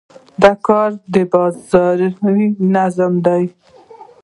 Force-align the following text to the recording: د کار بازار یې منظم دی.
د 0.41 0.43
کار 0.65 0.91
بازار 1.33 1.97
یې 2.03 2.09
منظم 2.71 3.13
دی. 3.25 3.43